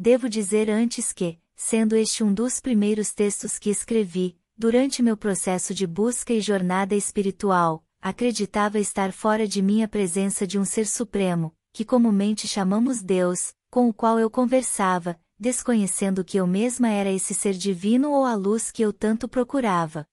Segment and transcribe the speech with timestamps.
[0.00, 5.74] devo dizer antes que, sendo este um dos primeiros textos que escrevi, durante meu processo
[5.74, 11.54] de busca e jornada espiritual, acreditava estar fora de minha presença de um ser supremo,
[11.70, 17.34] que comumente chamamos Deus, com o qual eu conversava, desconhecendo que eu mesma era esse
[17.34, 20.06] ser divino ou a luz que eu tanto procurava.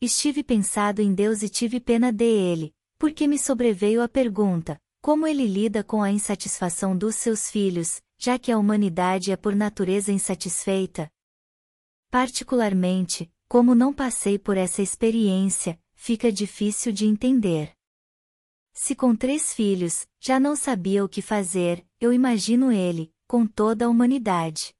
[0.00, 5.48] Estive pensado em Deus e tive pena dele, porque me sobreveio a pergunta: como ele
[5.48, 11.10] lida com a insatisfação dos seus filhos, já que a humanidade é por natureza insatisfeita?
[12.10, 17.72] Particularmente, como não passei por essa experiência, fica difícil de entender.
[18.72, 23.86] Se com três filhos, já não sabia o que fazer, eu imagino ele, com toda
[23.86, 24.74] a humanidade.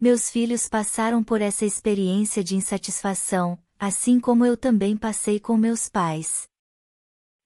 [0.00, 5.88] Meus filhos passaram por essa experiência de insatisfação, assim como eu também passei com meus
[5.88, 6.48] pais.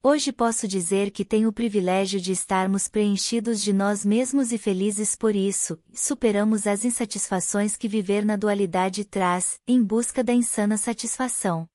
[0.05, 5.15] Hoje posso dizer que tenho o privilégio de estarmos preenchidos de nós mesmos e felizes
[5.15, 11.65] por isso, superamos as insatisfações que viver na dualidade traz, em busca da insana satisfação.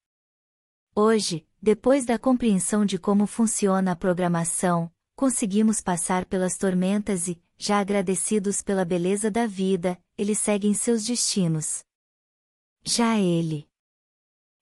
[0.95, 7.79] Hoje, depois da compreensão de como funciona a programação, conseguimos passar pelas tormentas e, já
[7.79, 11.83] agradecidos pela beleza da vida, eles seguem seus destinos.
[12.85, 13.67] Já ele.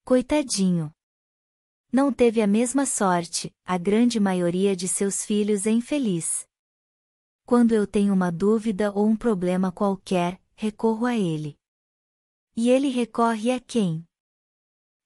[0.05, 0.96] Coitadinho.
[1.97, 6.47] Não teve a mesma sorte, a grande maioria de seus filhos é infeliz.
[7.47, 11.59] Quando eu tenho uma dúvida ou um problema qualquer, recorro a ele.
[12.55, 14.07] E ele recorre a quem?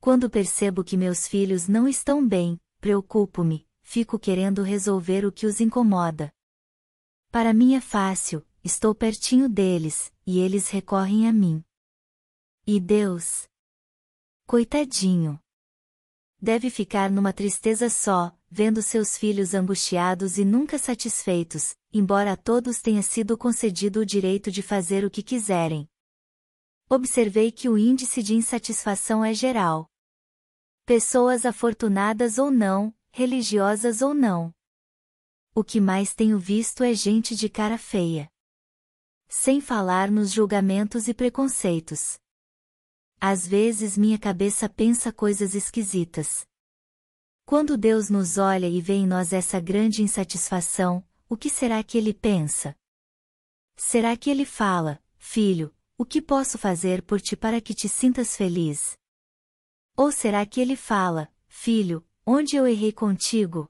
[0.00, 5.60] Quando percebo que meus filhos não estão bem, preocupo-me, fico querendo resolver o que os
[5.60, 6.34] incomoda.
[7.30, 11.62] Para mim é fácil, estou pertinho deles, e eles recorrem a mim.
[12.66, 13.48] E Deus?
[14.44, 15.40] Coitadinho!
[16.42, 22.80] Deve ficar numa tristeza só, vendo seus filhos angustiados e nunca satisfeitos, embora a todos
[22.80, 25.86] tenha sido concedido o direito de fazer o que quiserem.
[26.88, 29.86] Observei que o índice de insatisfação é geral.
[30.86, 34.50] Pessoas afortunadas ou não, religiosas ou não.
[35.54, 38.30] O que mais tenho visto é gente de cara feia.
[39.28, 42.18] Sem falar nos julgamentos e preconceitos.
[43.22, 46.46] Às vezes minha cabeça pensa coisas esquisitas.
[47.44, 51.98] Quando Deus nos olha e vê em nós essa grande insatisfação, o que será que
[51.98, 52.74] ele pensa?
[53.76, 58.34] Será que ele fala, filho, o que posso fazer por ti para que te sintas
[58.34, 58.96] feliz?
[59.94, 63.68] Ou será que ele fala, filho, onde eu errei contigo?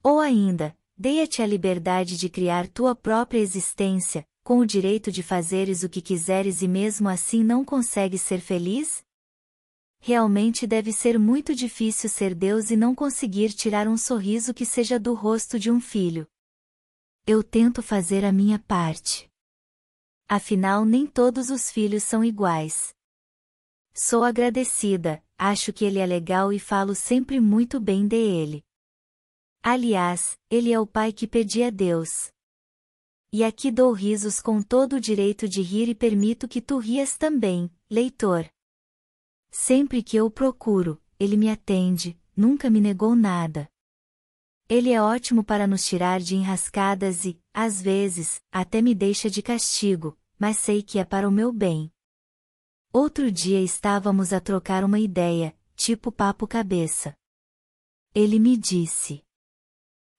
[0.00, 5.82] Ou ainda, dei-te a liberdade de criar tua própria existência, com o direito de fazeres
[5.82, 9.02] o que quiseres e mesmo assim não consegues ser feliz?
[9.98, 15.00] Realmente deve ser muito difícil ser Deus e não conseguir tirar um sorriso que seja
[15.00, 16.26] do rosto de um filho.
[17.26, 19.26] Eu tento fazer a minha parte.
[20.28, 22.94] Afinal, nem todos os filhos são iguais.
[23.94, 28.62] Sou agradecida, acho que ele é legal e falo sempre muito bem dele.
[29.62, 32.33] Aliás, ele é o pai que pedi a Deus.
[33.36, 37.16] E aqui dou risos com todo o direito de rir e permito que tu rias
[37.16, 38.48] também, leitor.
[39.50, 43.68] Sempre que eu o procuro, ele me atende, nunca me negou nada.
[44.68, 49.42] Ele é ótimo para nos tirar de enrascadas e, às vezes, até me deixa de
[49.42, 51.92] castigo, mas sei que é para o meu bem.
[52.92, 57.16] Outro dia estávamos a trocar uma ideia, tipo papo cabeça.
[58.14, 59.24] Ele me disse: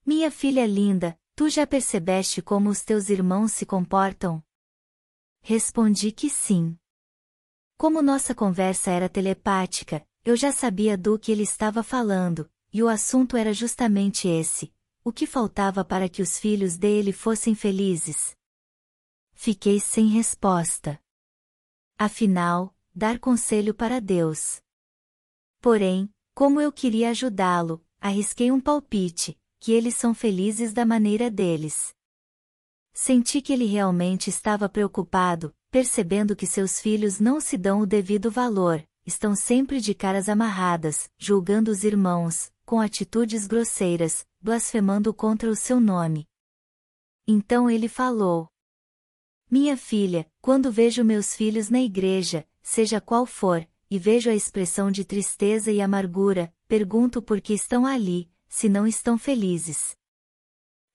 [0.06, 4.42] Minha filha linda, tu já percebeste como os teus irmãos se comportam?
[5.42, 6.78] Respondi que sim.
[7.78, 12.88] Como nossa conversa era telepática, eu já sabia do que ele estava falando, e o
[12.88, 18.34] assunto era justamente esse: o que faltava para que os filhos dele fossem felizes.
[19.34, 21.00] Fiquei sem resposta.
[21.98, 24.62] Afinal, dar conselho para Deus.
[25.60, 31.94] Porém, como eu queria ajudá-lo, arrisquei um palpite, que eles são felizes da maneira deles.
[32.94, 38.32] Senti que ele realmente estava preocupado, percebendo que seus filhos não se dão o devido
[38.32, 45.56] valor, estão sempre de caras amarradas, julgando os irmãos, com atitudes grosseiras, blasfemando contra o
[45.56, 46.28] seu nome.
[47.28, 48.50] Então ele falou:
[49.50, 54.90] minha filha, quando vejo meus filhos na igreja, seja qual for, e vejo a expressão
[54.90, 59.96] de tristeza e amargura, pergunto por que estão ali, se não estão felizes.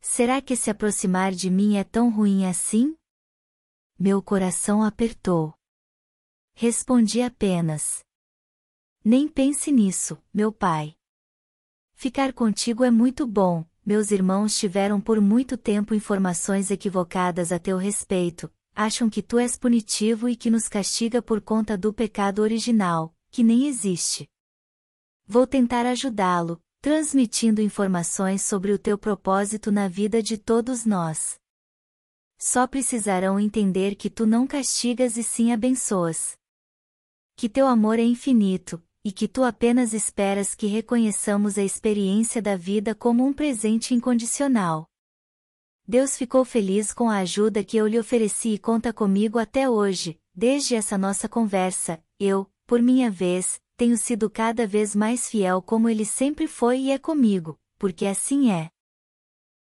[0.01, 2.97] Será que se aproximar de mim é tão ruim assim?
[3.99, 5.55] Meu coração apertou.
[6.55, 8.03] Respondi apenas.
[9.05, 10.95] Nem pense nisso, meu pai.
[11.95, 17.77] Ficar contigo é muito bom, meus irmãos tiveram por muito tempo informações equivocadas a teu
[17.77, 23.15] respeito, acham que tu és punitivo e que nos castiga por conta do pecado original,
[23.31, 24.29] que nem existe.
[25.27, 31.39] Vou tentar ajudá-lo, transmitindo informações sobre o teu propósito na vida de todos nós.
[32.39, 36.39] Só precisarão entender que tu não castigas e sim abençoas.
[37.37, 42.57] Que teu amor é infinito, e que tu apenas esperas que reconheçamos a experiência da
[42.57, 44.87] vida como um presente incondicional.
[45.87, 50.19] Deus ficou feliz com a ajuda que eu lhe ofereci e conta comigo até hoje,
[50.35, 55.89] desde essa nossa conversa, eu, por minha vez, tenho sido cada vez mais fiel como
[55.89, 58.69] ele sempre foi e é comigo, porque assim é.